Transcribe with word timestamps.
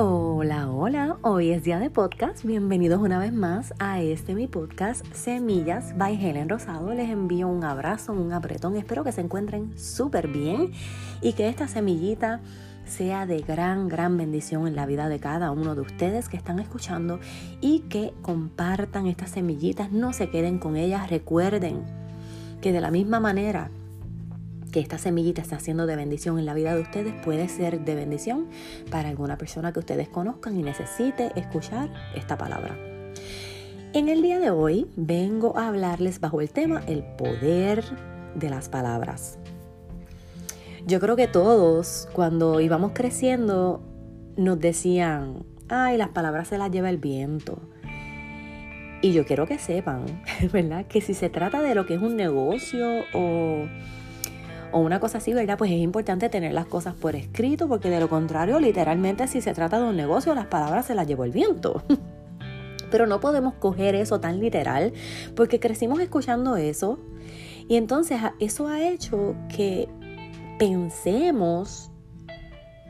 Hola, 0.00 0.70
hola, 0.70 1.16
hoy 1.22 1.50
es 1.50 1.64
día 1.64 1.80
de 1.80 1.90
podcast. 1.90 2.44
Bienvenidos 2.44 3.00
una 3.02 3.18
vez 3.18 3.32
más 3.32 3.74
a 3.80 4.00
este 4.00 4.36
mi 4.36 4.46
podcast 4.46 5.04
Semillas 5.12 5.98
by 5.98 6.14
Helen 6.24 6.48
Rosado. 6.48 6.94
Les 6.94 7.10
envío 7.10 7.48
un 7.48 7.64
abrazo, 7.64 8.12
un 8.12 8.32
apretón. 8.32 8.76
Espero 8.76 9.02
que 9.02 9.10
se 9.10 9.22
encuentren 9.22 9.76
súper 9.76 10.28
bien 10.28 10.70
y 11.20 11.32
que 11.32 11.48
esta 11.48 11.66
semillita 11.66 12.40
sea 12.84 13.26
de 13.26 13.40
gran, 13.40 13.88
gran 13.88 14.16
bendición 14.16 14.68
en 14.68 14.76
la 14.76 14.86
vida 14.86 15.08
de 15.08 15.18
cada 15.18 15.50
uno 15.50 15.74
de 15.74 15.80
ustedes 15.80 16.28
que 16.28 16.36
están 16.36 16.60
escuchando 16.60 17.18
y 17.60 17.80
que 17.88 18.14
compartan 18.22 19.08
estas 19.08 19.30
semillitas, 19.30 19.90
no 19.90 20.12
se 20.12 20.30
queden 20.30 20.60
con 20.60 20.76
ellas. 20.76 21.10
Recuerden 21.10 21.82
que 22.60 22.70
de 22.70 22.80
la 22.80 22.92
misma 22.92 23.18
manera 23.18 23.72
que 24.68 24.80
esta 24.80 24.98
semillita 24.98 25.42
está 25.42 25.58
siendo 25.58 25.86
de 25.86 25.96
bendición 25.96 26.38
en 26.38 26.46
la 26.46 26.54
vida 26.54 26.74
de 26.74 26.82
ustedes 26.82 27.14
puede 27.24 27.48
ser 27.48 27.80
de 27.80 27.94
bendición 27.94 28.48
para 28.90 29.08
alguna 29.08 29.38
persona 29.38 29.72
que 29.72 29.80
ustedes 29.80 30.08
conozcan 30.08 30.58
y 30.58 30.62
necesite 30.62 31.32
escuchar 31.36 31.92
esta 32.14 32.36
palabra. 32.36 32.76
En 33.94 34.08
el 34.08 34.20
día 34.22 34.38
de 34.38 34.50
hoy 34.50 34.86
vengo 34.96 35.56
a 35.56 35.68
hablarles 35.68 36.20
bajo 36.20 36.40
el 36.40 36.50
tema 36.50 36.82
el 36.86 37.02
poder 37.02 37.82
de 38.34 38.50
las 38.50 38.68
palabras. 38.68 39.38
Yo 40.86 41.00
creo 41.00 41.16
que 41.16 41.26
todos 41.26 42.08
cuando 42.12 42.60
íbamos 42.60 42.92
creciendo 42.92 43.82
nos 44.36 44.60
decían, 44.60 45.44
ay, 45.68 45.96
las 45.96 46.10
palabras 46.10 46.48
se 46.48 46.58
las 46.58 46.70
lleva 46.70 46.90
el 46.90 46.98
viento. 46.98 47.60
Y 49.00 49.12
yo 49.12 49.24
quiero 49.24 49.46
que 49.46 49.58
sepan, 49.58 50.22
¿verdad? 50.52 50.86
Que 50.86 51.00
si 51.00 51.14
se 51.14 51.30
trata 51.30 51.62
de 51.62 51.74
lo 51.74 51.86
que 51.86 51.94
es 51.94 52.02
un 52.02 52.16
negocio 52.16 52.86
o 53.14 53.66
o 54.72 54.80
una 54.80 55.00
cosa 55.00 55.18
así, 55.18 55.32
¿verdad? 55.32 55.58
Pues 55.58 55.70
es 55.70 55.78
importante 55.78 56.28
tener 56.28 56.52
las 56.52 56.66
cosas 56.66 56.94
por 56.94 57.16
escrito 57.16 57.68
porque 57.68 57.90
de 57.90 58.00
lo 58.00 58.08
contrario, 58.08 58.60
literalmente 58.60 59.26
si 59.28 59.40
se 59.40 59.54
trata 59.54 59.78
de 59.78 59.88
un 59.88 59.96
negocio, 59.96 60.34
las 60.34 60.46
palabras 60.46 60.86
se 60.86 60.94
las 60.94 61.06
llevó 61.06 61.24
el 61.24 61.32
viento. 61.32 61.82
Pero 62.90 63.06
no 63.06 63.20
podemos 63.20 63.54
coger 63.54 63.94
eso 63.94 64.20
tan 64.20 64.40
literal 64.40 64.92
porque 65.34 65.60
crecimos 65.60 66.00
escuchando 66.00 66.56
eso 66.56 66.98
y 67.68 67.76
entonces 67.76 68.18
eso 68.40 68.66
ha 68.68 68.82
hecho 68.82 69.36
que 69.54 69.88
pensemos 70.58 71.90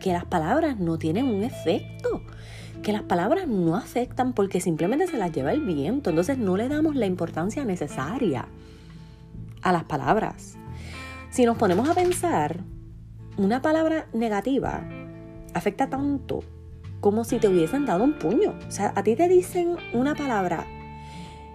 que 0.00 0.12
las 0.12 0.24
palabras 0.24 0.78
no 0.78 0.98
tienen 0.98 1.26
un 1.26 1.42
efecto, 1.42 2.22
que 2.82 2.92
las 2.92 3.02
palabras 3.02 3.48
no 3.48 3.76
afectan 3.76 4.32
porque 4.32 4.60
simplemente 4.60 5.08
se 5.08 5.18
las 5.18 5.32
lleva 5.32 5.52
el 5.52 5.62
viento, 5.62 6.10
entonces 6.10 6.38
no 6.38 6.56
le 6.56 6.68
damos 6.68 6.94
la 6.94 7.06
importancia 7.06 7.64
necesaria 7.64 8.46
a 9.62 9.72
las 9.72 9.84
palabras. 9.84 10.56
Si 11.30 11.44
nos 11.44 11.58
ponemos 11.58 11.88
a 11.88 11.94
pensar, 11.94 12.60
una 13.36 13.62
palabra 13.62 14.06
negativa 14.12 14.82
afecta 15.54 15.88
tanto 15.88 16.40
como 17.00 17.24
si 17.24 17.38
te 17.38 17.48
hubiesen 17.48 17.84
dado 17.84 18.04
un 18.04 18.18
puño. 18.18 18.54
O 18.66 18.70
sea, 18.70 18.92
a 18.96 19.02
ti 19.02 19.14
te 19.14 19.28
dicen 19.28 19.76
una 19.92 20.14
palabra 20.14 20.66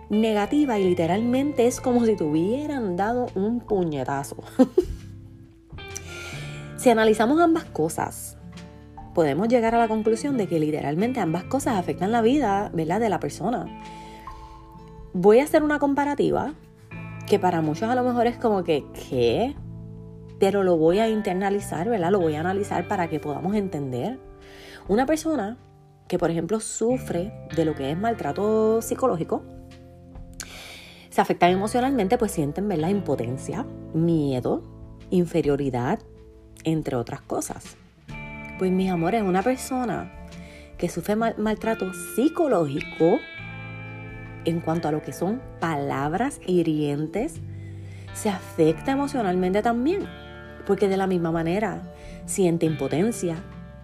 negativa 0.10 0.80
y 0.80 0.86
literalmente 0.86 1.66
es 1.66 1.82
como 1.82 2.06
si 2.06 2.16
te 2.16 2.24
hubieran 2.24 2.96
dado 2.96 3.28
un 3.36 3.60
puñetazo. 3.60 4.38
si 6.78 6.90
analizamos 6.90 7.42
ambas 7.42 7.66
cosas, 7.66 8.38
podemos 9.14 9.48
llegar 9.48 9.76
a 9.76 9.80
la 9.80 9.88
conclusión 9.88 10.38
de 10.38 10.48
que 10.48 10.60
literalmente 10.60 11.20
ambas 11.20 11.44
cosas 11.46 11.78
afectan 11.78 12.12
la 12.12 12.22
vida, 12.22 12.70
¿verdad? 12.74 13.00
De 13.00 13.10
la 13.10 13.20
persona. 13.20 13.66
Voy 15.14 15.40
a 15.40 15.44
hacer 15.44 15.64
una 15.64 15.80
comparativa 15.80 16.54
que 17.28 17.40
para 17.40 17.62
muchos 17.62 17.90
a 17.90 17.96
lo 17.96 18.04
mejor 18.04 18.28
es 18.28 18.38
como 18.38 18.64
que, 18.64 18.86
¿qué? 19.10 19.56
Pero 20.44 20.62
lo 20.62 20.76
voy 20.76 21.00
a 21.00 21.08
internalizar, 21.08 21.88
¿verdad? 21.88 22.12
Lo 22.12 22.20
voy 22.20 22.36
a 22.36 22.42
analizar 22.42 22.86
para 22.90 23.08
que 23.08 23.18
podamos 23.18 23.56
entender. 23.56 24.20
Una 24.90 25.06
persona 25.06 25.58
que, 26.10 26.20
por 26.20 26.32
ejemplo, 26.32 26.60
sufre 26.60 27.32
de 27.56 27.64
lo 27.64 27.76
que 27.76 27.90
es 27.90 27.98
maltrato 27.98 28.82
psicológico, 28.82 29.42
se 31.10 31.22
afectan 31.22 31.52
emocionalmente, 31.52 32.18
pues 32.18 32.34
sienten, 32.34 32.68
¿verdad? 32.68 32.90
Impotencia, 32.90 33.66
miedo, 33.94 34.64
inferioridad, 35.12 36.00
entre 36.66 36.98
otras 36.98 37.22
cosas. 37.22 37.78
Pues 38.60 38.70
mis 38.70 38.92
amores, 38.92 39.24
una 39.24 39.44
persona 39.44 40.12
que 40.78 40.90
sufre 40.90 41.16
maltrato 41.16 41.94
psicológico, 41.94 43.18
en 44.44 44.60
cuanto 44.60 44.90
a 44.90 44.92
lo 44.92 45.02
que 45.04 45.14
son 45.14 45.42
palabras 45.62 46.42
hirientes, 46.46 47.40
se 48.14 48.30
afecta 48.30 48.92
emocionalmente 48.92 49.62
también, 49.62 50.06
porque 50.66 50.88
de 50.88 50.98
la 50.98 51.08
misma 51.08 51.32
manera 51.32 51.82
siente 52.26 52.66
impotencia, 52.66 53.38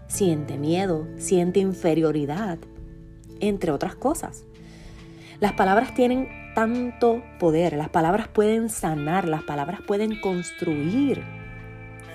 siente 0.07 0.57
miedo, 0.57 1.07
siente 1.17 1.59
inferioridad, 1.59 2.57
entre 3.39 3.71
otras 3.71 3.95
cosas. 3.95 4.45
Las 5.39 5.53
palabras 5.53 5.93
tienen 5.93 6.27
tanto 6.55 7.23
poder, 7.39 7.73
las 7.73 7.89
palabras 7.89 8.27
pueden 8.27 8.69
sanar, 8.69 9.27
las 9.27 9.43
palabras 9.43 9.79
pueden 9.87 10.19
construir, 10.19 11.23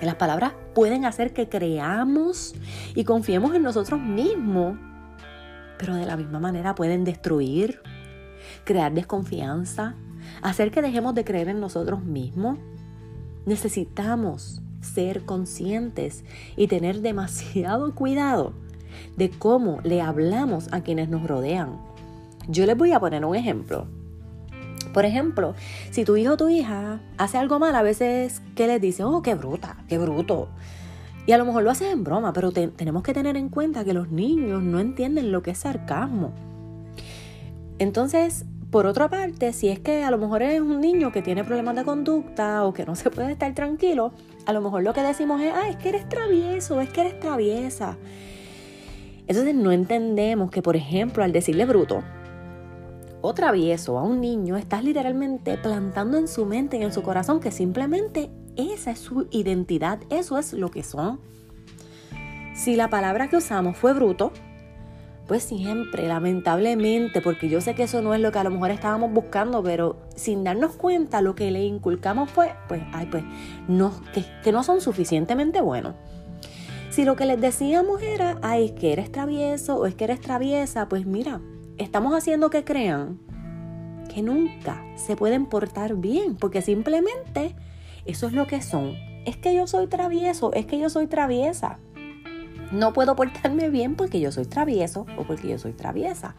las 0.02 0.16
palabras 0.16 0.52
pueden 0.75 1.04
hacer 1.04 1.32
que 1.32 1.48
creamos 1.48 2.54
y 2.94 3.04
confiemos 3.04 3.54
en 3.54 3.62
nosotros 3.62 4.00
mismos, 4.00 4.76
pero 5.78 5.94
de 5.94 6.04
la 6.04 6.16
misma 6.16 6.41
manera 6.41 6.75
pueden 6.75 7.04
destruir, 7.04 7.81
crear 8.64 8.92
desconfianza, 8.92 9.94
hacer 10.42 10.70
que 10.70 10.82
dejemos 10.82 11.14
de 11.14 11.25
creer 11.25 11.48
en 11.48 11.60
nosotros 11.60 12.02
mismos. 12.04 12.58
Necesitamos 13.47 14.62
ser 14.81 15.25
conscientes 15.25 16.25
y 16.56 16.66
tener 16.66 17.00
demasiado 17.00 17.94
cuidado 17.94 18.53
de 19.16 19.31
cómo 19.31 19.81
le 19.82 20.00
hablamos 20.00 20.69
a 20.72 20.82
quienes 20.82 21.09
nos 21.09 21.27
rodean. 21.27 21.78
Yo 22.49 22.66
les 22.66 22.77
voy 22.77 22.93
a 22.93 23.00
poner 23.00 23.25
un 23.25 23.34
ejemplo. 23.34 23.87
Por 24.93 25.05
ejemplo, 25.05 25.55
si 25.91 26.05
tu 26.05 26.16
hijo 26.16 26.34
o 26.34 26.37
tu 26.37 26.49
hija 26.49 27.00
hace 27.19 27.38
algo 27.38 27.59
mal, 27.59 27.75
a 27.75 27.82
veces, 27.82 28.43
¿qué 28.55 28.66
les 28.66 28.81
dice? 28.81 29.03
Oh, 29.03 29.22
qué 29.22 29.34
bruta, 29.34 29.84
qué 29.88 29.99
bruto. 29.99 30.49
Y 31.26 31.32
a 31.32 31.38
lo 31.38 31.44
mejor 31.47 31.62
lo 31.62 31.71
haces 31.71 31.93
en 31.93 32.05
broma, 32.05 32.32
pero 32.32 32.53
tenemos 32.53 33.03
que 33.03 33.15
tener 33.15 33.37
en 33.37 33.49
cuenta 33.49 33.84
que 33.84 33.94
los 33.94 34.11
niños 34.11 34.62
no 34.62 34.78
entienden 34.78 35.32
lo 35.32 35.43
que 35.43 35.53
es 35.53 35.59
sarcasmo. 35.59 36.32
Entonces, 37.78 38.44
por 38.75 38.87
otra 38.87 39.09
parte, 39.09 39.53
si 39.53 39.69
es 39.69 39.79
que 39.79 40.03
a 40.03 40.11
lo 40.11 40.19
mejor 40.19 40.43
eres 40.43 40.61
un 40.61 40.81
niño 40.81 41.12
que 41.12 41.23
tiene 41.23 41.45
problemas 41.45 41.77
de 41.77 41.85
conducta 41.85 42.65
o 42.65 42.75
que 42.75 42.85
no 42.85 42.97
se 42.97 43.09
puede 43.09 43.31
estar 43.31 43.55
tranquilo, 43.55 44.11
a 44.47 44.53
lo 44.53 44.61
mejor 44.61 44.83
lo 44.83 44.93
que 44.93 45.01
decimos 45.01 45.41
es, 45.43 45.53
ah, 45.55 45.69
es 45.69 45.77
que 45.77 45.91
eres 45.91 46.09
travieso, 46.09 46.81
es 46.81 46.91
que 46.91 47.03
eres 47.03 47.21
traviesa. 47.21 47.97
Entonces 49.29 49.55
no 49.55 49.71
entendemos 49.71 50.51
que, 50.51 50.61
por 50.61 50.75
ejemplo, 50.75 51.23
al 51.23 51.31
decirle 51.31 51.67
bruto 51.67 52.03
o 53.21 53.33
travieso 53.33 53.97
a 53.97 54.03
un 54.03 54.21
niño, 54.21 54.57
estás 54.57 54.83
literalmente 54.83 55.56
plantando 55.56 56.19
en 56.19 56.27
su 56.27 56.45
mente 56.45 56.77
y 56.77 56.83
en 56.83 56.93
su 56.93 57.05
corazón 57.05 57.39
que 57.39 57.53
simplemente 57.53 58.33
esa 58.56 58.91
es 58.91 58.99
su 58.99 59.29
identidad, 59.31 60.01
eso 60.11 60.37
es 60.37 60.53
lo 60.53 60.73
que 60.73 60.83
son. 60.83 61.21
Si 62.56 62.75
la 62.75 62.91
palabra 62.91 63.29
que 63.29 63.37
usamos 63.37 63.77
fue 63.77 63.93
bruto, 63.93 64.33
pues 65.27 65.43
siempre, 65.45 66.07
lamentablemente, 66.07 67.21
porque 67.21 67.49
yo 67.49 67.61
sé 67.61 67.75
que 67.75 67.85
eso 67.85 68.03
no 68.03 68.15
es 68.15 68.21
lo 68.21 68.31
que 68.31 68.39
a 68.39 68.45
lo 68.45 68.51
mejor 68.51 68.71
estábamos 68.71 69.12
buscando, 69.12 69.62
pero 69.62 69.97
sin 70.15 70.45
darnos 70.45 70.73
cuenta 70.77 71.23
lo 71.23 71.35
que 71.35 71.51
le 71.51 71.65
inculcamos 71.65 72.31
fue, 72.31 72.53
pues, 72.69 72.83
ay, 72.93 73.07
pues, 73.11 73.25
no, 73.67 73.93
que, 74.12 74.25
que 74.43 74.53
no 74.53 74.62
son 74.62 74.81
suficientemente 74.81 75.62
buenos. 75.62 75.95
Si 76.91 77.05
lo 77.05 77.17
que 77.17 77.27
les 77.27 77.41
decíamos 77.41 78.03
era, 78.03 78.39
ay, 78.43 78.71
que 78.71 78.93
eres 78.93 79.11
travieso 79.11 79.77
o 79.77 79.87
es 79.87 79.95
que 79.95 80.05
eres 80.05 80.21
traviesa, 80.21 80.89
pues 80.89 81.07
mira, 81.07 81.41
estamos 81.79 82.15
haciendo 82.15 82.51
que 82.51 82.65
crean 82.65 83.19
que 84.15 84.23
nunca 84.23 84.85
se 84.97 85.17
pueden 85.17 85.47
portar 85.47 85.97
bien, 85.97 86.37
porque 86.37 86.62
simplemente 86.62 87.56
eso 88.05 88.27
es 88.27 88.33
lo 88.35 88.47
que 88.47 88.62
son. 88.62 88.95
Es 89.25 89.39
que 89.39 89.55
yo 89.55 89.67
soy 89.67 89.87
travieso, 89.87 90.53
es 90.53 90.67
que 90.67 90.79
yo 90.79 90.91
soy 90.91 91.06
traviesa 91.06 91.79
no 92.72 92.93
puedo 92.93 93.16
portarme 93.16 93.70
bien 93.70 93.94
porque 93.94 94.20
yo 94.20 94.32
soy 94.32 94.46
travieso 94.46 95.06
o 95.16 95.25
porque 95.25 95.49
yo 95.49 95.58
soy 95.58 95.72
traviesa. 95.72 96.34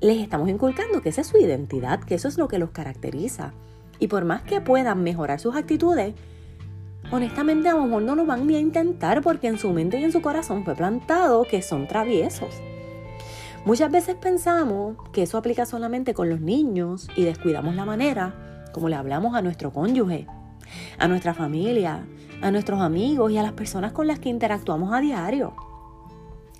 Les 0.00 0.20
estamos 0.20 0.48
inculcando 0.48 1.00
que 1.00 1.10
esa 1.10 1.20
es 1.20 1.28
su 1.28 1.38
identidad, 1.38 2.00
que 2.00 2.14
eso 2.14 2.28
es 2.28 2.38
lo 2.38 2.48
que 2.48 2.58
los 2.58 2.70
caracteriza. 2.70 3.52
Y 3.98 4.08
por 4.08 4.24
más 4.24 4.42
que 4.42 4.60
puedan 4.60 5.02
mejorar 5.02 5.38
sus 5.38 5.54
actitudes, 5.54 6.14
honestamente 7.10 7.68
a 7.68 7.74
lo 7.74 7.84
mejor 7.84 8.02
no 8.02 8.16
lo 8.16 8.26
van 8.26 8.46
ni 8.46 8.56
a 8.56 8.60
intentar 8.60 9.22
porque 9.22 9.46
en 9.46 9.58
su 9.58 9.72
mente 9.72 10.00
y 10.00 10.04
en 10.04 10.12
su 10.12 10.22
corazón 10.22 10.64
fue 10.64 10.74
plantado 10.74 11.44
que 11.44 11.62
son 11.62 11.86
traviesos. 11.86 12.60
Muchas 13.64 13.92
veces 13.92 14.16
pensamos 14.16 14.96
que 15.12 15.22
eso 15.22 15.38
aplica 15.38 15.66
solamente 15.66 16.14
con 16.14 16.28
los 16.28 16.40
niños 16.40 17.08
y 17.14 17.22
descuidamos 17.22 17.76
la 17.76 17.84
manera 17.84 18.34
como 18.72 18.88
le 18.88 18.96
hablamos 18.96 19.34
a 19.34 19.42
nuestro 19.42 19.70
cónyuge, 19.70 20.26
a 20.98 21.08
nuestra 21.08 21.34
familia, 21.34 22.06
a 22.40 22.50
nuestros 22.50 22.80
amigos 22.80 23.30
y 23.32 23.38
a 23.38 23.42
las 23.42 23.52
personas 23.52 23.92
con 23.92 24.06
las 24.06 24.18
que 24.18 24.28
interactuamos 24.28 24.92
a 24.92 25.00
diario. 25.00 25.54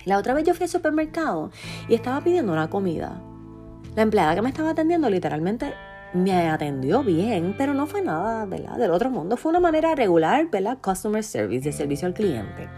La 0.05 0.17
otra 0.17 0.33
vez 0.33 0.43
yo 0.43 0.53
fui 0.53 0.63
al 0.63 0.69
supermercado 0.69 1.51
y 1.87 1.93
estaba 1.93 2.21
pidiendo 2.21 2.51
una 2.51 2.69
comida. 2.69 3.21
La 3.95 4.01
empleada 4.01 4.35
que 4.35 4.41
me 4.41 4.49
estaba 4.49 4.71
atendiendo 4.71 5.09
literalmente 5.09 5.73
me 6.13 6.49
atendió 6.49 7.03
bien, 7.03 7.55
pero 7.57 7.73
no 7.73 7.87
fue 7.87 8.01
nada 8.01 8.45
¿verdad? 8.45 8.77
del 8.77 8.91
otro 8.91 9.09
mundo. 9.09 9.37
Fue 9.37 9.49
una 9.49 9.59
manera 9.59 9.95
regular, 9.95 10.49
¿verdad? 10.49 10.77
Customer 10.81 11.23
service, 11.23 11.63
de 11.63 11.71
servicio 11.71 12.07
al 12.07 12.13
cliente. 12.13 12.69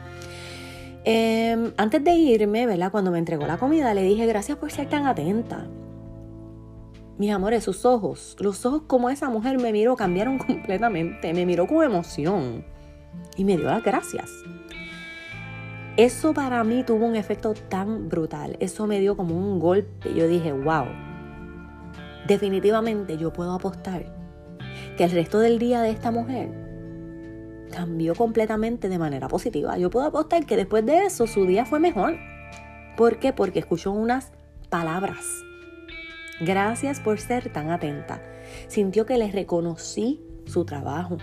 Em, 1.03 1.71
antes 1.77 2.03
de 2.03 2.13
irme, 2.13 2.65
¿verdad? 2.65 2.91
Cuando 2.91 3.11
me 3.11 3.19
entregó 3.19 3.45
la 3.45 3.57
comida, 3.57 3.93
le 3.93 4.03
dije 4.03 4.25
gracias 4.25 4.57
por 4.57 4.71
ser 4.71 4.89
tan 4.89 5.05
atenta. 5.05 5.67
Mis 7.17 7.31
amores, 7.31 7.63
sus 7.63 7.85
ojos, 7.85 8.35
los 8.39 8.65
ojos 8.65 8.83
como 8.88 9.09
esa 9.09 9.29
mujer 9.29 9.57
me 9.57 9.71
miró 9.71 9.95
cambiaron 9.95 10.38
completamente. 10.39 11.33
Me 11.33 11.45
miró 11.45 11.67
con 11.67 11.83
emoción 11.83 12.65
y 13.38 13.45
me 13.45 13.57
dio 13.57 13.67
las 13.67 13.83
gracias. 13.83 14.29
Eso 15.97 16.33
para 16.33 16.62
mí 16.65 16.83
tuvo 16.83 17.06
un 17.06 17.15
efecto 17.15 17.53
tan 17.53 18.09
brutal. 18.09 18.57
Eso 18.59 18.85
me 18.85 19.00
dio 19.00 19.15
como 19.15 19.38
un 19.38 19.59
golpe. 19.59 20.13
Yo 20.13 20.27
dije, 20.27 20.51
wow, 20.51 20.88
definitivamente 22.27 23.17
yo 23.17 23.31
puedo 23.31 23.53
apostar 23.53 24.13
que 24.97 25.06
el 25.06 25.12
resto 25.12 25.39
del 25.39 25.57
día 25.57 25.81
de 25.81 25.91
esta 25.91 26.12
mujer 26.12 26.65
cambió 27.71 28.13
completamente 28.13 28.89
de 28.89 29.00
manera 29.00 29.29
positiva. 29.29 29.77
Yo 29.77 29.89
puedo 29.89 30.07
apostar 30.07 30.45
que 30.45 30.57
después 30.57 30.85
de 30.85 31.06
eso 31.06 31.27
su 31.27 31.45
día 31.45 31.65
fue 31.65 31.79
mejor. 31.79 32.17
¿Por 32.97 33.19
qué? 33.19 33.31
Porque 33.31 33.59
escuchó 33.59 33.91
unas 33.91 34.31
palabras. 34.69 35.25
Gracias 36.41 36.99
por 36.99 37.19
ser 37.19 37.51
tan 37.51 37.71
atenta. 37.71 38.21
Sintió 38.67 39.05
que 39.05 39.17
le 39.17 39.31
reconocí 39.31 40.21
su 40.45 40.65
trabajo. 40.65 41.17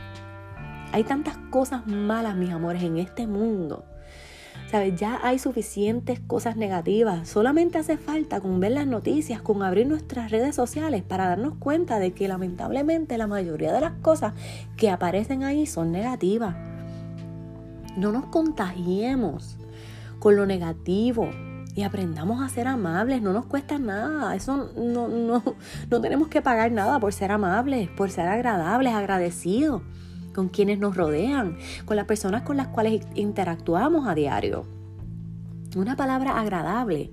Hay 0.92 1.04
tantas 1.04 1.36
cosas 1.50 1.86
malas, 1.86 2.36
mis 2.36 2.50
amores, 2.50 2.82
en 2.82 2.98
este 2.98 3.26
mundo 3.26 3.84
¿Sabes? 4.70 4.98
Ya 4.98 5.20
hay 5.22 5.38
suficientes 5.38 6.20
cosas 6.20 6.56
negativas. 6.56 7.28
Solamente 7.28 7.76
hace 7.76 7.98
falta 7.98 8.40
con 8.40 8.58
ver 8.58 8.72
las 8.72 8.86
noticias, 8.86 9.42
con 9.42 9.62
abrir 9.62 9.86
nuestras 9.86 10.30
redes 10.30 10.54
sociales 10.54 11.02
para 11.02 11.26
darnos 11.26 11.56
cuenta 11.56 11.98
de 11.98 12.12
que 12.12 12.26
lamentablemente 12.26 13.18
la 13.18 13.26
mayoría 13.26 13.70
de 13.70 13.82
las 13.82 13.92
cosas 14.00 14.32
que 14.78 14.88
aparecen 14.88 15.44
ahí 15.44 15.66
son 15.66 15.92
negativas. 15.92 16.56
No 17.98 18.12
nos 18.12 18.26
contagiemos 18.26 19.58
con 20.18 20.36
lo 20.36 20.46
negativo 20.46 21.28
y 21.74 21.82
aprendamos 21.82 22.42
a 22.42 22.48
ser 22.48 22.68
amables. 22.68 23.22
No 23.22 23.32
nos 23.32 23.46
cuesta 23.46 23.78
nada. 23.78 24.34
Eso 24.34 24.70
no, 24.76 25.08
no, 25.08 25.42
no 25.90 26.00
tenemos 26.00 26.28
que 26.28 26.42
pagar 26.42 26.72
nada 26.72 26.98
por 27.00 27.12
ser 27.12 27.32
amables, 27.32 27.88
por 27.90 28.10
ser 28.10 28.28
agradables, 28.28 28.92
agradecidos 28.92 29.82
con 30.34 30.48
quienes 30.48 30.78
nos 30.78 30.96
rodean, 30.96 31.56
con 31.84 31.96
las 31.96 32.06
personas 32.06 32.42
con 32.42 32.56
las 32.56 32.68
cuales 32.68 33.06
interactuamos 33.14 34.06
a 34.06 34.14
diario. 34.14 34.64
Una 35.76 35.96
palabra 35.96 36.38
agradable 36.38 37.12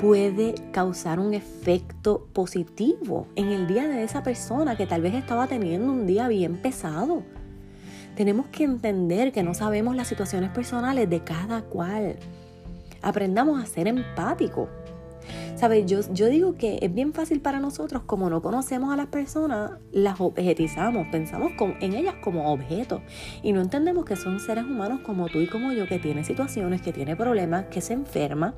puede 0.00 0.54
causar 0.72 1.20
un 1.20 1.34
efecto 1.34 2.26
positivo 2.32 3.26
en 3.36 3.48
el 3.48 3.66
día 3.66 3.86
de 3.86 4.02
esa 4.02 4.22
persona 4.22 4.76
que 4.76 4.86
tal 4.86 5.02
vez 5.02 5.14
estaba 5.14 5.46
teniendo 5.46 5.92
un 5.92 6.06
día 6.06 6.28
bien 6.28 6.56
pesado. 6.56 7.22
Tenemos 8.16 8.46
que 8.46 8.64
entender 8.64 9.32
que 9.32 9.42
no 9.42 9.54
sabemos 9.54 9.96
las 9.96 10.08
situaciones 10.08 10.50
personales 10.50 11.08
de 11.08 11.22
cada 11.22 11.62
cual. 11.62 12.16
Aprendamos 13.02 13.62
a 13.62 13.66
ser 13.66 13.88
empáticos 13.88 14.68
¿Sabes? 15.56 15.84
Yo, 15.86 16.28
digo 16.30 16.54
que 16.54 16.78
es 16.80 16.92
bien 16.92 17.12
fácil 17.12 17.40
para 17.40 17.60
nosotros, 17.60 18.02
como 18.06 18.30
no 18.30 18.40
conocemos 18.40 18.92
a 18.92 18.96
las 18.96 19.08
personas, 19.08 19.72
las 19.92 20.18
objetizamos, 20.18 21.06
pensamos 21.08 21.52
en 21.80 21.92
ellas 21.92 22.14
como 22.22 22.50
objetos 22.50 23.02
y 23.42 23.52
no 23.52 23.60
entendemos 23.60 24.06
que 24.06 24.16
son 24.16 24.40
seres 24.40 24.64
humanos 24.64 25.00
como 25.04 25.28
tú 25.28 25.38
y 25.38 25.46
como 25.46 25.72
yo, 25.72 25.86
que 25.86 25.98
tienen 25.98 26.24
situaciones, 26.24 26.80
que 26.80 26.94
tienen 26.94 27.16
problemas, 27.16 27.66
que 27.66 27.82
se 27.82 27.92
enferma 27.92 28.54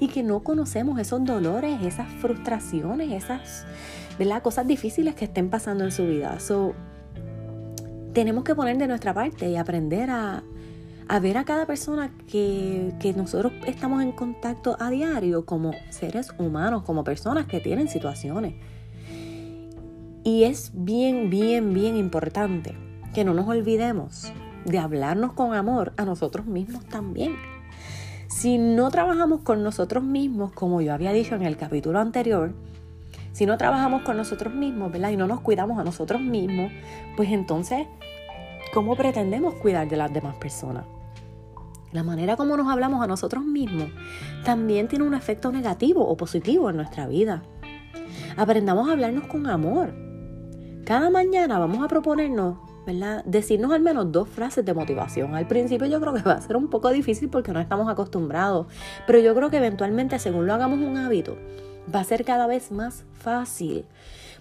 y 0.00 0.08
que 0.08 0.22
no 0.22 0.40
conocemos 0.40 1.00
esos 1.00 1.24
dolores, 1.24 1.80
esas 1.82 2.12
frustraciones, 2.20 3.10
esas 3.10 3.64
cosas 4.42 4.66
difíciles 4.66 5.14
que 5.14 5.24
estén 5.24 5.48
pasando 5.48 5.84
en 5.84 5.92
su 5.92 6.06
vida. 6.06 6.38
So, 6.40 6.74
tenemos 8.12 8.44
que 8.44 8.54
poner 8.54 8.76
de 8.76 8.86
nuestra 8.86 9.14
parte 9.14 9.48
y 9.48 9.56
aprender 9.56 10.10
a, 10.10 10.42
a 11.08 11.20
ver 11.20 11.38
a 11.38 11.44
cada 11.44 11.64
persona 11.64 12.12
que, 12.26 12.92
nosotros 13.16 13.52
estamos 13.66 14.02
en 14.02 14.12
contacto 14.12 14.76
a 14.78 14.90
diario 14.90 15.46
como 15.46 15.72
seres 15.88 16.34
humanos, 16.38 16.82
como 16.82 17.02
personas 17.02 17.46
que 17.46 17.60
tienen 17.60 17.88
situaciones. 17.88 18.54
Y 20.22 20.44
es 20.44 20.70
bien, 20.74 21.30
bien, 21.30 21.72
bien 21.72 21.96
importante 21.96 22.76
que 23.14 23.24
no 23.24 23.32
nos 23.32 23.48
olvidemos 23.48 24.30
de 24.66 24.78
hablarnos 24.78 25.32
con 25.32 25.54
amor 25.54 25.94
a 25.96 26.04
nosotros 26.04 26.44
mismos 26.44 26.84
también. 26.84 27.36
Si 28.28 28.58
no 28.58 28.90
trabajamos 28.90 29.40
con 29.40 29.62
nosotros 29.62 30.04
mismos, 30.04 30.52
como 30.52 30.82
yo 30.82 30.92
había 30.92 31.12
dicho 31.12 31.34
en 31.34 31.42
el 31.42 31.56
capítulo 31.56 31.98
anterior, 31.98 32.52
si 33.32 33.46
no 33.46 33.56
trabajamos 33.56 34.02
con 34.02 34.18
nosotros 34.18 34.52
mismos, 34.52 34.92
¿verdad? 34.92 35.10
Y 35.10 35.16
no 35.16 35.26
nos 35.26 35.40
cuidamos 35.40 35.78
a 35.78 35.84
nosotros 35.84 36.20
mismos, 36.20 36.70
pues 37.16 37.30
entonces, 37.30 37.86
¿cómo 38.74 38.94
pretendemos 38.94 39.54
cuidar 39.54 39.88
de 39.88 39.96
las 39.96 40.12
demás 40.12 40.36
personas? 40.36 40.84
La 41.92 42.02
manera 42.02 42.36
como 42.36 42.56
nos 42.56 42.68
hablamos 42.68 43.02
a 43.02 43.06
nosotros 43.06 43.44
mismos 43.44 43.90
también 44.44 44.88
tiene 44.88 45.06
un 45.06 45.14
efecto 45.14 45.50
negativo 45.50 46.06
o 46.06 46.16
positivo 46.16 46.68
en 46.68 46.76
nuestra 46.76 47.06
vida. 47.06 47.42
Aprendamos 48.36 48.88
a 48.88 48.92
hablarnos 48.92 49.26
con 49.26 49.46
amor. 49.46 49.94
Cada 50.84 51.08
mañana 51.10 51.58
vamos 51.58 51.82
a 51.82 51.88
proponernos, 51.88 52.58
¿verdad? 52.86 53.24
Decirnos 53.24 53.72
al 53.72 53.80
menos 53.80 54.12
dos 54.12 54.28
frases 54.28 54.64
de 54.64 54.74
motivación. 54.74 55.34
Al 55.34 55.46
principio 55.46 55.86
yo 55.86 56.00
creo 56.00 56.12
que 56.14 56.22
va 56.22 56.32
a 56.32 56.40
ser 56.40 56.56
un 56.56 56.68
poco 56.68 56.90
difícil 56.90 57.30
porque 57.30 57.52
no 57.52 57.60
estamos 57.60 57.88
acostumbrados, 57.88 58.66
pero 59.06 59.18
yo 59.18 59.34
creo 59.34 59.50
que 59.50 59.56
eventualmente 59.56 60.18
según 60.18 60.46
lo 60.46 60.54
hagamos 60.54 60.80
un 60.80 60.98
hábito, 60.98 61.38
va 61.94 62.00
a 62.00 62.04
ser 62.04 62.24
cada 62.24 62.46
vez 62.46 62.70
más 62.70 63.04
fácil 63.14 63.86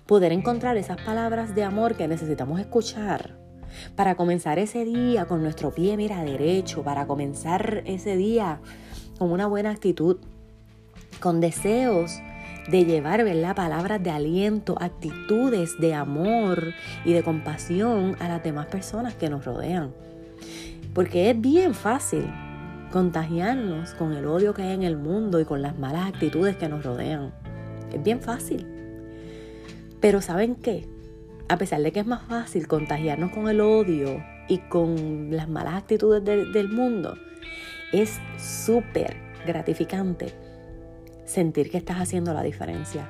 poder 0.05 0.33
encontrar 0.33 0.75
esas 0.77 1.01
palabras 1.01 1.55
de 1.55 1.63
amor 1.63 1.95
que 1.95 2.07
necesitamos 2.07 2.59
escuchar 2.59 3.46
para 3.95 4.15
comenzar 4.15 4.59
ese 4.59 4.85
día 4.85 5.25
con 5.25 5.41
nuestro 5.41 5.71
pie, 5.71 5.97
mira, 5.97 6.24
derecho, 6.24 6.83
para 6.83 7.07
comenzar 7.07 7.83
ese 7.85 8.15
día 8.15 8.59
con 9.18 9.31
una 9.31 9.47
buena 9.47 9.71
actitud, 9.71 10.18
con 11.19 11.41
deseos 11.41 12.19
de 12.69 12.85
llevar, 12.85 13.24
¿verdad? 13.24 13.56
Palabras 13.56 14.03
de 14.03 14.12
aliento, 14.12 14.75
actitudes 14.79 15.79
de 15.79 15.94
amor 15.94 16.74
y 17.06 17.13
de 17.13 17.24
compasión 17.24 18.15
a 18.19 18.27
las 18.27 18.44
demás 18.44 18.68
personas 18.68 19.15
que 19.15 19.29
nos 19.29 19.45
rodean. 19.45 19.91
Porque 20.94 21.30
es 21.30 21.39
bien 21.39 21.73
fácil 21.73 22.25
contagiarnos 22.91 23.94
con 23.94 24.13
el 24.13 24.25
odio 24.25 24.53
que 24.53 24.63
hay 24.63 24.73
en 24.73 24.83
el 24.83 24.97
mundo 24.97 25.39
y 25.39 25.45
con 25.45 25.62
las 25.62 25.77
malas 25.77 26.07
actitudes 26.07 26.57
que 26.57 26.69
nos 26.69 26.83
rodean. 26.83 27.33
Es 27.94 28.03
bien 28.03 28.21
fácil. 28.21 28.65
Pero 30.00 30.21
¿saben 30.21 30.56
qué? 30.56 30.88
A 31.49 31.57
pesar 31.57 31.81
de 31.81 31.91
que 31.91 31.99
es 31.99 32.05
más 32.05 32.23
fácil 32.23 32.67
contagiarnos 32.67 33.31
con 33.31 33.47
el 33.47 33.61
odio 33.61 34.23
y 34.47 34.57
con 34.57 35.29
las 35.31 35.47
malas 35.47 35.75
actitudes 35.75 36.23
del 36.23 36.69
mundo, 36.69 37.16
es 37.92 38.19
súper 38.37 39.18
gratificante 39.45 40.33
sentir 41.25 41.69
que 41.69 41.77
estás 41.77 41.97
haciendo 41.97 42.33
la 42.33 42.44
diferencia 42.44 43.09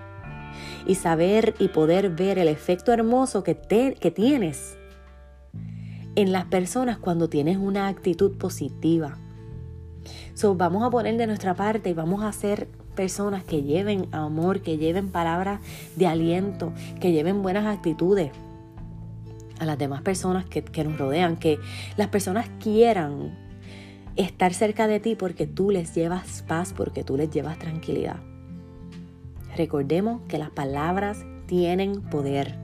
y 0.86 0.96
saber 0.96 1.56
y 1.60 1.70
poder 1.70 2.10
ver 2.10 2.40
el 2.40 2.48
efecto 2.48 2.92
hermoso 2.92 3.44
que, 3.44 3.58
que 4.00 4.12
tienes 4.12 4.78
en 6.16 6.32
las 6.32 6.46
personas 6.46 6.98
cuando 6.98 7.30
tienes 7.30 7.58
una 7.58 7.88
actitud 7.88 8.38
positiva. 8.38 9.20
So, 10.34 10.56
vamos 10.56 10.84
a 10.84 10.90
poner 10.90 11.18
de 11.18 11.28
nuestra 11.28 11.54
parte 11.54 11.90
y 11.90 11.94
vamos 11.94 12.24
a 12.24 12.32
ser 12.32 12.70
personas 12.98 13.46
que 13.46 13.64
lleven 13.64 14.10
amor, 14.12 14.62
que 14.62 14.78
lleven 14.78 15.10
palabras 15.10 15.62
de 15.96 16.08
aliento, 16.08 16.74
que 17.00 17.14
lleven 17.14 17.42
buenas 17.42 17.66
actitudes 17.66 18.32
a 19.60 19.66
las 19.66 19.78
demás 19.78 20.02
personas 20.02 20.46
que, 20.46 20.84
nos 20.84 20.98
rodean, 20.98 21.38
que 21.38 21.60
las 21.96 22.10
personas 22.10 22.50
quieran 22.60 23.38
estar 24.16 24.54
cerca 24.54 24.88
de 24.88 25.00
ti 25.00 25.16
porque 25.16 25.48
tú 25.48 25.72
les 25.72 25.96
llevas 25.96 26.44
paz, 26.48 26.74
porque 26.76 27.04
tú 27.04 27.16
les 27.16 27.30
llevas 27.30 27.58
tranquilidad. 27.60 28.18
Recordemos 29.56 30.22
que 30.28 30.38
las 30.38 30.50
palabras 30.50 31.24
tienen 31.46 32.02
poder. 32.02 32.56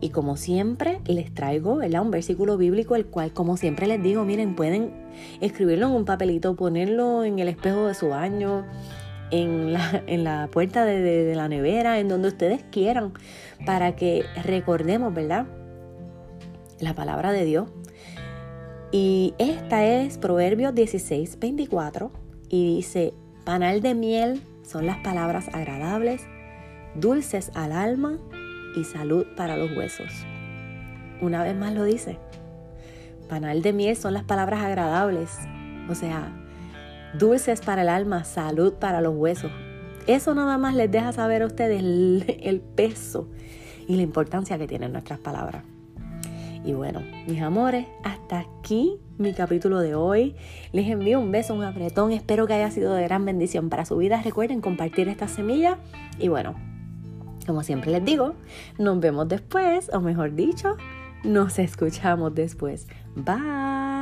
Y 0.00 0.10
como 0.10 0.36
siempre 0.36 1.00
les 1.06 1.34
traigo 1.34 1.76
¿verdad? 1.76 2.02
un 2.02 2.10
versículo 2.10 2.56
bíblico, 2.56 2.96
el 2.96 3.06
cual 3.06 3.32
como 3.32 3.56
siempre 3.56 3.86
les 3.86 4.02
digo, 4.02 4.24
miren, 4.24 4.54
pueden 4.54 4.92
escribirlo 5.40 5.86
en 5.86 5.92
un 5.92 6.04
papelito, 6.04 6.54
ponerlo 6.54 7.24
en 7.24 7.38
el 7.38 7.48
espejo 7.48 7.86
de 7.86 7.94
su 7.94 8.08
baño, 8.08 8.64
en 9.30 9.72
la, 9.72 10.02
en 10.06 10.24
la 10.24 10.48
puerta 10.50 10.84
de, 10.84 11.34
la 11.34 11.48
nevera, 11.48 11.98
en 11.98 12.08
donde 12.08 12.28
ustedes 12.28 12.64
quieran, 12.70 13.12
para 13.66 13.96
que 13.96 14.24
recordemos, 14.44 15.12
¿verdad? 15.14 15.46
La 16.80 16.94
palabra 16.94 17.32
de 17.32 17.44
Dios. 17.44 17.70
Y 18.90 19.34
esta 19.38 19.84
es 19.84 20.16
Proverbios 20.16 20.74
16, 20.74 21.38
24 21.38 22.10
y 22.48 22.76
dice, 22.76 23.12
panal 23.44 23.82
de 23.82 23.94
miel 23.94 24.42
son 24.62 24.86
las 24.86 24.98
palabras 24.98 25.48
agradables, 25.52 26.22
dulces 26.94 27.50
al 27.54 27.72
alma 27.72 28.18
y 28.76 28.84
salud 28.84 29.26
para 29.36 29.56
los 29.56 29.76
huesos. 29.76 30.10
Una 31.20 31.42
vez 31.42 31.54
más 31.54 31.74
lo 31.74 31.84
dice, 31.84 32.18
panal 33.28 33.60
de 33.60 33.74
miel 33.74 33.96
son 33.96 34.14
las 34.14 34.24
palabras 34.24 34.62
agradables, 34.62 35.36
o 35.90 35.94
sea, 35.94 36.32
dulces 37.14 37.60
para 37.60 37.82
el 37.82 37.88
alma, 37.88 38.24
salud 38.24 38.74
para 38.74 39.00
los 39.00 39.14
huesos. 39.14 39.50
Eso 40.06 40.34
nada 40.34 40.58
más 40.58 40.74
les 40.74 40.90
deja 40.90 41.12
saber 41.12 41.42
a 41.42 41.46
ustedes 41.46 41.80
el, 41.80 42.62
peso 42.74 43.28
y 43.86 43.96
la 43.96 44.02
importancia 44.02 44.58
que 44.58 44.66
tienen 44.66 44.92
nuestras 44.92 45.18
palabras. 45.18 45.64
Y 46.64 46.72
bueno, 46.72 47.02
mis 47.26 47.40
amores, 47.40 47.86
hasta 48.04 48.40
aquí 48.40 48.98
mi 49.18 49.34
capítulo 49.34 49.80
de 49.80 49.94
hoy. 49.94 50.34
Les 50.72 50.88
envío 50.88 51.20
un 51.20 51.30
beso, 51.30 51.54
un 51.54 51.62
apretón. 51.62 52.12
Espero 52.12 52.46
que 52.46 52.54
haya 52.54 52.70
sido 52.70 52.94
de 52.94 53.02
gran 53.02 53.24
bendición 53.24 53.68
para 53.68 53.84
su 53.84 53.96
vida. 53.96 54.22
Recuerden 54.22 54.60
compartir 54.60 55.08
esta 55.08 55.28
semilla. 55.28 55.78
Y 56.18 56.28
bueno, 56.28 56.54
como 57.46 57.62
siempre 57.62 57.90
les 57.90 58.04
digo, 58.04 58.34
nos 58.78 59.00
vemos 59.00 59.28
después, 59.28 59.90
o 59.92 60.00
mejor 60.00 60.34
dicho, 60.34 60.76
nos 61.24 61.58
escuchamos 61.58 62.34
después. 62.34 62.86
Bye. 63.16 63.97